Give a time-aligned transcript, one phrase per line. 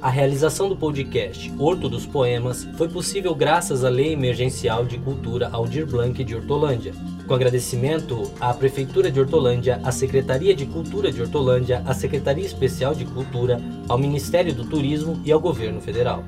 [0.00, 5.48] A realização do podcast Horto dos Poemas foi possível graças à Lei Emergencial de Cultura
[5.52, 6.92] Aldir Blanc de Hortolândia.
[7.26, 12.94] Com agradecimento à Prefeitura de Hortolândia, à Secretaria de Cultura de Hortolândia, à Secretaria Especial
[12.94, 16.22] de Cultura, ao Ministério do Turismo e ao Governo Federal.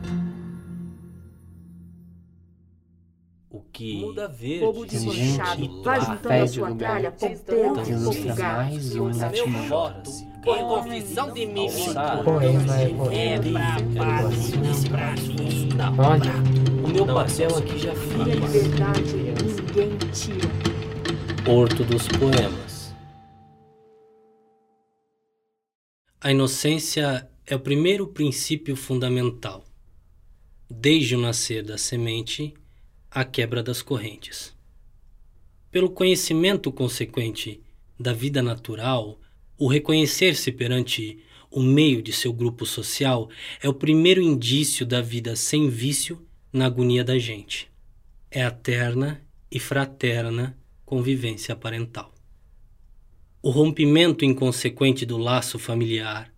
[3.73, 7.75] Que muda verde, Bobo desmanchado, vai juntando a sua tralha, ponteiro,
[8.39, 10.11] mais um último foto,
[10.45, 11.66] com confissão de mim.
[12.25, 13.61] Poema é poema.
[15.77, 16.32] Não, Olha,
[16.85, 18.53] o meu papel aqui já E a fiz.
[18.53, 20.50] liberdade ninguém tira.
[21.50, 22.94] Horto dos Poemas.
[26.21, 29.64] A inocência é o primeiro princípio fundamental.
[30.68, 32.55] Desde o nascer da semente,
[33.11, 34.56] a quebra das correntes.
[35.70, 37.61] Pelo conhecimento consequente
[37.98, 39.19] da vida natural,
[39.59, 41.19] o reconhecer-se perante
[41.50, 43.28] o meio de seu grupo social
[43.61, 47.69] é o primeiro indício da vida sem vício na agonia da gente.
[48.30, 52.14] É a terna e fraterna convivência parental.
[53.42, 56.33] O rompimento inconsequente do laço familiar,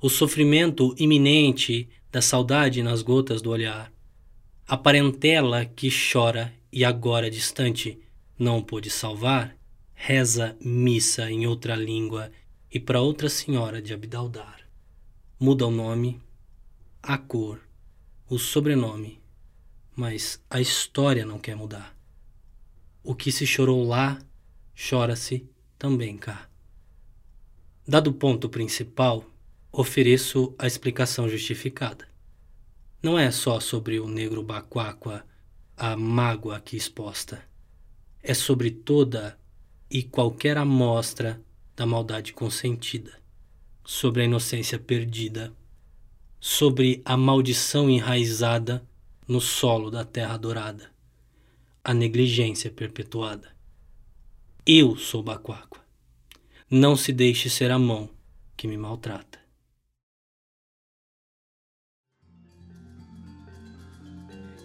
[0.00, 3.93] o sofrimento iminente da saudade nas gotas do olhar,
[4.66, 8.00] a parentela que chora e agora distante
[8.38, 9.54] não pôde salvar,
[9.92, 12.32] reza missa em outra língua
[12.72, 14.66] e para outra senhora de Abdaldar.
[15.38, 16.18] Muda o nome,
[17.02, 17.60] a cor,
[18.26, 19.20] o sobrenome,
[19.94, 21.94] mas a história não quer mudar.
[23.02, 24.18] O que se chorou lá,
[24.74, 25.46] chora-se
[25.78, 26.48] também cá.
[27.86, 29.26] Dado o ponto principal,
[29.70, 32.13] ofereço a explicação justificada.
[33.04, 35.26] Não é só sobre o negro baquáqua
[35.76, 37.42] a mágoa aqui exposta.
[38.22, 39.38] É sobre toda
[39.90, 41.38] e qualquer amostra
[41.76, 43.20] da maldade consentida,
[43.84, 45.52] sobre a inocência perdida,
[46.40, 48.82] sobre a maldição enraizada
[49.28, 50.94] no solo da terra dourada
[51.86, 53.54] a negligência perpetuada.
[54.64, 55.84] Eu sou Baquáqua.
[56.70, 58.08] Não se deixe ser a mão
[58.56, 59.43] que me maltrata.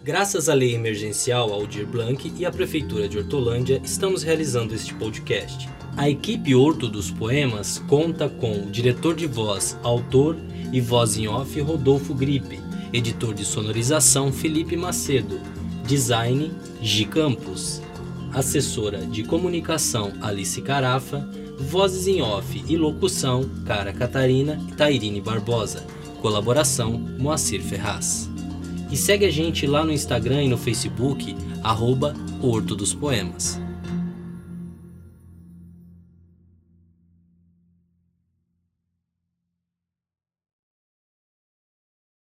[0.02, 5.68] Graças à lei emergencial Aldir Blanc e à Prefeitura de Hortolândia, estamos realizando este podcast.
[5.94, 10.38] A equipe Horto dos Poemas conta com o diretor de voz, autor
[10.72, 12.58] e voz em off Rodolfo Gripe,
[12.94, 15.38] editor de sonorização Felipe Macedo,
[15.84, 16.50] Design
[16.80, 17.82] G Campos.
[18.32, 21.28] Assessora de comunicação Alice Carafa.
[21.58, 25.84] Vozes em off e locução Cara Catarina e Tairine Barbosa.
[26.22, 28.29] Colaboração Moacir Ferraz.
[28.90, 33.60] E segue a gente lá no Instagram e no Facebook, arroba Horto dos Poemas.